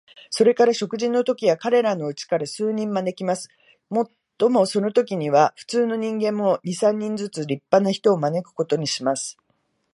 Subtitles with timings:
[0.31, 3.49] それから食事のときには、彼等のうちから数人招きます。
[3.87, 9.37] もっともそのときには、普通の人間も、二三人ずつ立派な人を招くことにします。